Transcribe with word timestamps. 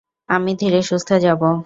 আমি 0.29 0.51
ধীরে-সুস্থে 0.55 1.15
যাবো। 1.21 1.51